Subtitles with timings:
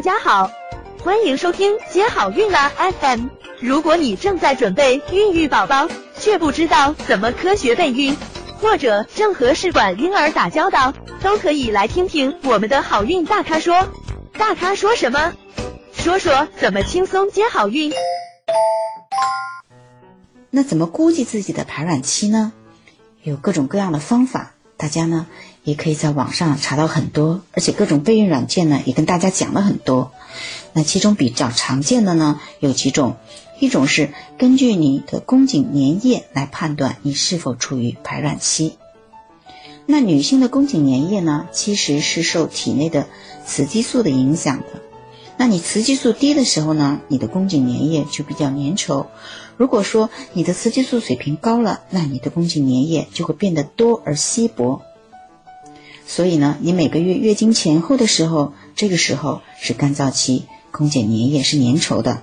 [0.00, 0.50] 大家好，
[1.04, 3.26] 欢迎收听接好运啦 FM。
[3.60, 8.16] 如果你正在准备孕育宝宝，却不知道怎么科学备孕，
[8.62, 13.90] 或者正和试管婴儿打交道，都可以来听听我们的好运大咖说。
[14.38, 15.34] 大咖说什么？
[15.92, 17.92] 说说怎么轻松接好运。
[20.48, 22.54] 那怎么估计自己的排卵期呢？
[23.22, 25.26] 有各种各样的方法，大家呢
[25.70, 30.10] 也可以在网上查到很多，而且各种备孕软件呢也跟大家讲了很多。
[30.72, 33.14] 那其中比较常见的呢有几种，
[33.60, 38.78] 一种是根据你的宫颈粘液来判断你是否处于排卵期。
[39.86, 43.06] 那女性的宫颈粘液呢，其实是受体内的
[43.46, 44.64] 雌激素的影响的。
[45.36, 49.06] 那你雌激素低的时候呢，你的宫颈粘液就比较粘稠。
[49.56, 54.82] 如果说你的雌激素水平高了，那你的宫颈粘液就会变得多而稀薄。
[56.12, 62.20] 所以呢，你每个月月经前后的时候，这个时候是干燥期，宫颈粘液是粘稠的。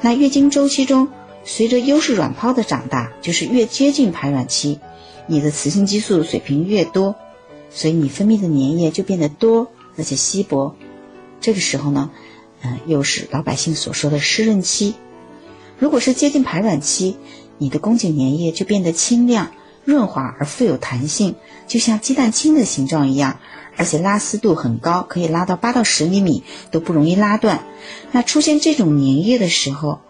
[0.00, 1.06] 那月经周期中，
[1.44, 4.80] 随着优势卵泡的长大，就是越接近排卵期，
[5.28, 7.14] 你的雌性激素水平越多，
[7.70, 10.74] 所以你分泌的粘液就变得多而且稀薄。
[11.40, 12.10] 这个时候呢，
[12.62, 14.96] 嗯，又是老百姓所说的湿润期。
[15.78, 17.16] 如果是接近排卵期，
[17.58, 19.52] 你的宫颈粘液就变得清亮、
[19.84, 21.34] 润滑而富有弹性，
[21.66, 23.38] 就像鸡蛋清的形状一样，
[23.76, 27.64] 而且拉丝度很高，可以拉到八到十厘米都不容易拉断。
[28.12, 30.00] 那出现这种粘液的时候，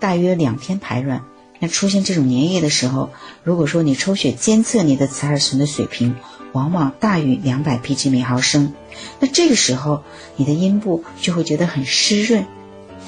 [0.00, 1.22] 大约两天排卵。
[1.60, 3.10] 那出现这种粘液的时候，
[3.42, 6.14] 如果说你抽血监测你的雌二醇的水平，
[6.52, 8.74] 往往大于两百 pg 每毫升，
[9.18, 10.04] 那这个时候
[10.36, 12.46] 你的阴部就会觉得很湿润。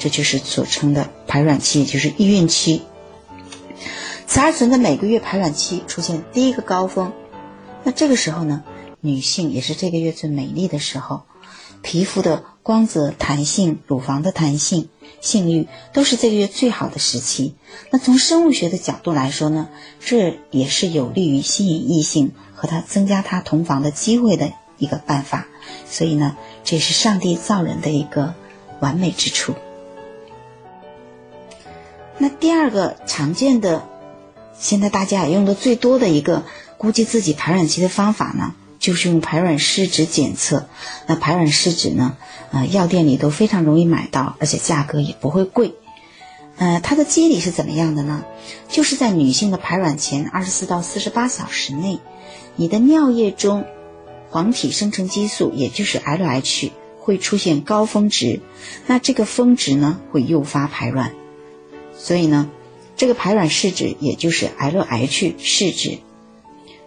[0.00, 2.82] 这就是所称的排卵期，也就是易孕期。
[4.30, 7.12] 雌二醇的每个月排卵期出现第一个高峰，
[7.82, 8.62] 那这个时候呢，
[9.00, 11.22] 女性也是这个月最美丽的时候，
[11.82, 14.88] 皮肤的光泽、弹性、乳房的弹性、
[15.20, 17.56] 性欲都是这个月最好的时期。
[17.90, 25.48] 那从生物学的角度来说呢，这也是有利于吸引异性和他增加他同房的机会的一个办法。
[25.86, 28.32] 所以呢，这是上帝造人的一个
[28.78, 29.56] 完美之处。
[32.16, 33.88] 那第二个常见的，
[34.60, 36.44] 现在大家也用的最多的一个
[36.76, 40.69] 估计自己排卵期的方法呢，就是用排卵试纸检测。
[41.06, 42.16] 那排卵试纸呢，
[42.53, 45.75] 呃，药店里都非常容易买到，而且价格也不会贵。
[46.59, 48.22] 呃，它的机理是怎么样的呢？
[48.69, 51.99] 就是在女性的排卵前二十四到四十八小时内，
[52.56, 53.65] 你的尿液中
[54.28, 58.41] 黄体生成激素，也就是 LH 会出现高峰值，
[58.87, 61.15] 那这个峰值呢，会诱发排卵。
[61.97, 62.50] 所以呢，
[63.00, 66.00] 这个排卵试纸也就是 LH 试纸，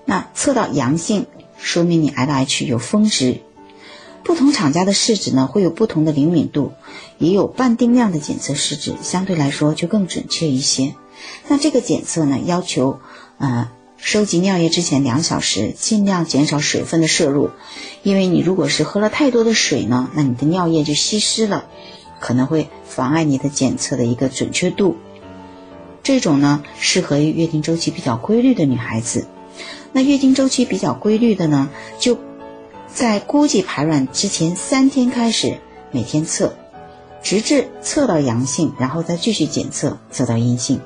[0.06, 1.25] 那测到阳性，
[1.57, 3.41] 说明你 LH 有峰值。
[4.24, 6.74] 不同厂家的试纸呢会有不同的灵敏度，
[7.18, 10.94] 也有半定量的检测试纸，相对来说就更准确一些。
[11.47, 13.00] 那这个检测呢要求，
[13.40, 17.50] 呃，收集尿液之前两小时尽量减少水分的摄入，
[18.03, 21.66] 因为你如果是喝了太多的水呢，那你的尿液就稀释了。
[22.19, 24.95] 可能会妨碍你的检测的一个准确度。
[26.03, 29.25] 这种呢，适合于月经周期比较规律的女孩子。
[29.93, 32.19] 那月经周期比较规律的呢，就
[32.93, 35.59] 在估计排卵之前三天开始
[35.91, 36.55] 每天测，
[37.23, 40.81] 直至测到阳性，然后再继续检测测到阴性。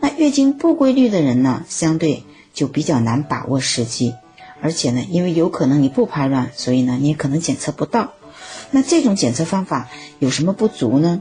[0.00, 4.14] 那月经不规律的人呢，相对就比较难把握时机，
[4.60, 8.14] 而且呢，因为有可能你不排卵，所以呢，你也可能检测不到。
[8.72, 9.88] 那这种检测方法
[10.18, 11.20] 有什么不足呢？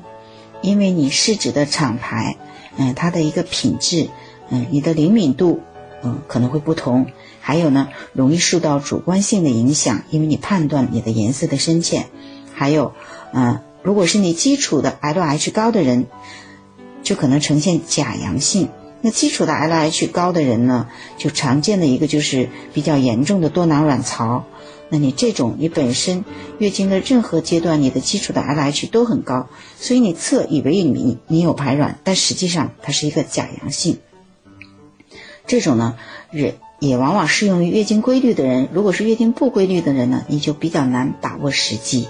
[0.61, 2.38] 因为你试纸的厂牌，
[2.79, 4.07] 嗯，它的一个品质，
[4.50, 5.59] 嗯，你的灵敏度，
[6.01, 7.07] 嗯，可能会不同。
[7.41, 12.07] 还有呢，容易受到主观性的影响，因为你判断你的颜色的深浅。
[12.53, 12.94] 还有，
[13.34, 16.07] 嗯，如果是你基础的 LH 高的人，
[17.03, 18.69] 就可能呈现假阳性。
[19.01, 24.46] 那基础的 LH 高的人呢，就常见的一个就是比较严重的多囊卵巢。
[24.90, 26.26] 那你这种，你本身
[26.58, 29.47] 月经的任何阶段，你的基础的 LH 都很高，
[29.78, 34.00] 所以你测以为你你有排卵，但实际上它是一个假阳性。
[35.46, 35.96] 这种呢，
[36.32, 38.70] 也也往往适用于月经规律的人。
[38.74, 42.08] 如果是月经不规律的人呢，你就比较难把握时机。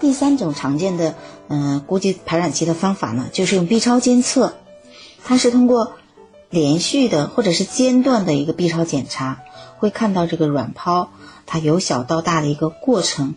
[0.00, 1.16] 第三种常见的，
[1.48, 4.54] 嗯，估计排卵期的方法呢，就是用 B 超监测，
[5.24, 5.94] 它是通过
[6.50, 9.40] 连续的或者是间断的一个 B 超检查。
[9.78, 11.10] 会看到这个卵泡
[11.46, 13.34] 它由小到大的一个过程。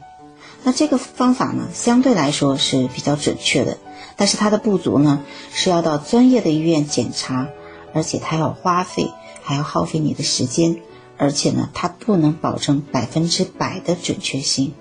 [0.63, 3.77] 那这个方法呢相对来说是比较准确的
[4.15, 7.47] 但是它的不足呢是要到专业的医院检查
[7.93, 9.11] 而且它要花费
[9.41, 10.77] 还要耗费你的时间
[11.17, 14.73] 而且呢它不能保证百分之百的准确性。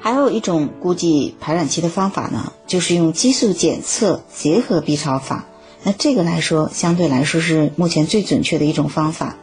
[0.00, 5.46] 还有一种估计排卵期的方法呢就是用激素检测结合 b 超法
[5.82, 9.36] 那这个来说，相对来说是目前最准确的一种方法。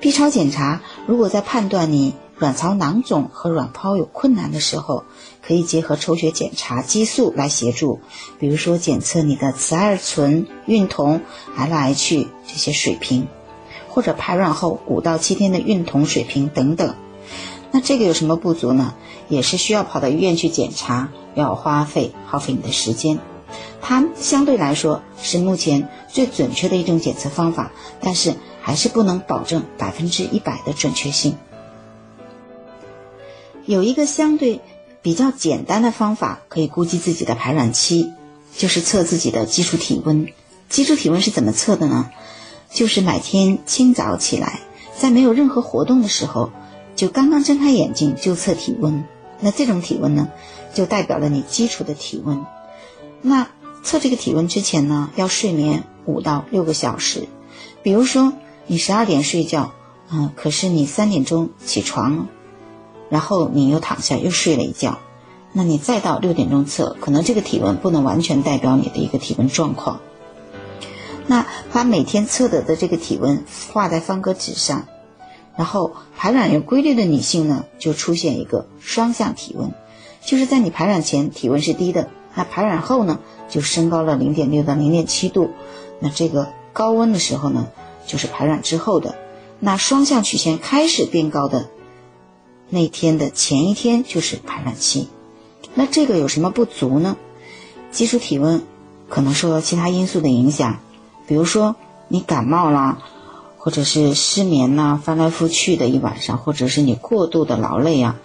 [0.00, 5.04] B 超检查如果在判断你卵巢囊肿和卵泡有困难的时候，
[5.46, 8.00] 可以结合抽血检查激素来协助，
[8.40, 11.20] 比如说检测你的雌二醇、孕酮、
[11.56, 13.28] LH 这些水平，
[13.88, 16.94] 或者排卵后五到七天的孕酮水平等等。
[17.70, 18.94] 那这个有什么不足呢？
[19.28, 23.18] 也是需要跑到医院去检查，要花费耗费你的时间。
[23.80, 31.36] 它相对来说是目前最准确的一种检测方法，但是还是不能保证百分之一百的准确性。
[33.64, 34.60] 有一个相对
[35.02, 38.12] 比较简单的方法可以估计自己的排卵期，
[38.56, 40.26] 就是测自己的基础体温。
[40.68, 42.10] 基础体温是怎么测的呢？
[42.70, 44.60] 就是每天清早起来，
[44.96, 46.50] 在没有任何活动的时候，
[46.96, 49.04] 就刚刚睁开眼睛就测体温。
[49.40, 50.30] 那这种体温呢，
[50.72, 52.46] 就代表了你基础的体温。
[53.22, 53.48] 那
[53.82, 57.28] 测这个体温之前呢，要睡眠五到六个小时。
[57.82, 58.32] 比如说
[58.66, 59.72] 你十二点睡觉，
[60.10, 62.26] 嗯，可是你三点钟起床，
[63.08, 64.98] 然后你又躺下又睡了一觉，
[65.52, 70.00] 那你再到六点钟测，可能这个体温不能完全代表你的一个体温状况。
[71.26, 74.86] 那把每天测得的这个体温画在方格纸上。
[75.54, 79.70] 然后排卵有规律的女性呢，就出现一个双向体温，
[80.24, 83.18] 就是在你排卵前体温是低的，那排卵后呢
[83.48, 85.50] 就升高了零点六到零点七度，
[86.00, 87.68] 那这个高温的时候呢，
[88.06, 89.14] 就是排卵之后的，
[89.60, 91.68] 那双向曲线开始变高的
[92.68, 95.08] 那天的前一天就是排卵期，
[95.74, 97.16] 那这个有什么不足呢？
[97.90, 98.62] 基础体温
[99.08, 100.80] 可能受到其他因素的影响，
[101.26, 101.76] 比如说
[102.08, 102.98] 你感冒啦。
[103.64, 108.16] 或者是失眠呐，翻来覆去的一晚上，或者是你过度的劳累啊，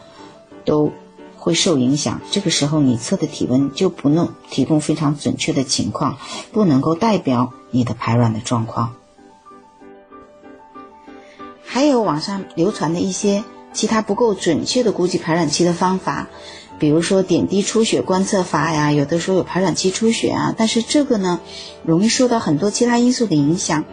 [0.65, 0.91] 都
[1.47, 2.19] 会受影响。
[2.29, 6.17] 这个时候你测的体温就不能提供非常准确的情况，
[6.51, 8.95] 不能够代表你的排卵的状况。
[11.63, 16.27] 还有网上流传的一些其他不够准确的估计排卵期的方法，
[16.79, 21.39] 比如说点滴出血观测法呀，有的时候有排卵期出血啊，但是这个呢，
[21.85, 23.85] 容易受到很多其他因素的影响。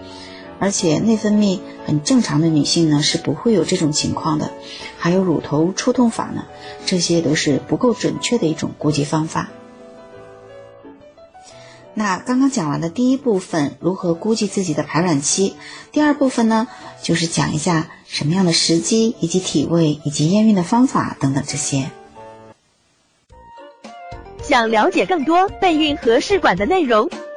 [0.59, 4.51] 而且内分泌很正常的女性呢是不会有这种情况的，
[4.99, 6.45] 还有乳头触痛法呢，
[6.87, 9.51] 这些都是不够准确的一种估计方法。
[11.97, 15.55] 那刚刚讲完的第一部分如何估计自己的排卵期，
[15.93, 16.67] 第二部分呢
[17.03, 21.91] 就是讲一下什么样的时机以及体位以及验孕的方法等等这些。
[24.43, 27.09] 想了解更多备孕和试管的内容。